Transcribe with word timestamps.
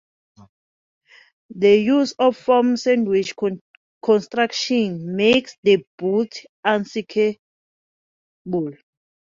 The 1.55 1.75
use 1.79 2.13
of 2.17 2.35
foam 2.35 2.75
sandwich 2.75 3.35
construction 4.03 5.15
makes 5.15 5.55
the 5.61 5.85
boat 5.99 6.41
unsinkable. 6.65 7.35